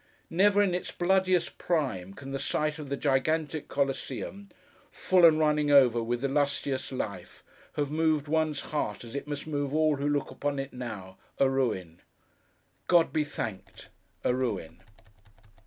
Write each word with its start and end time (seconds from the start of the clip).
Never, 0.31 0.63
in 0.63 0.73
its 0.73 0.91
bloodiest 0.91 1.59
prime, 1.59 2.15
can 2.15 2.31
the 2.31 2.39
sight 2.39 2.79
of 2.79 2.89
the 2.89 2.97
gigantic 2.97 3.67
Coliseum, 3.67 4.49
full 4.89 5.25
and 5.27 5.37
running 5.37 5.69
over 5.69 6.01
with 6.01 6.21
the 6.21 6.27
lustiest 6.27 6.91
life, 6.91 7.43
have 7.73 7.91
moved 7.91 8.27
one's 8.27 8.61
heart, 8.61 9.03
as 9.03 9.13
it 9.13 9.27
must 9.27 9.45
move 9.45 9.75
all 9.75 9.97
who 9.97 10.09
look 10.09 10.31
upon 10.31 10.57
it 10.57 10.73
now, 10.73 11.19
a 11.37 11.47
ruin. 11.47 12.01
GOD 12.87 13.13
be 13.13 13.23
thanked: 13.23 13.91
a 14.23 14.33
ruin! 14.33 14.79